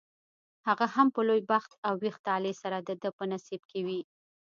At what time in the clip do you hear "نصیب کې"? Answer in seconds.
3.33-3.79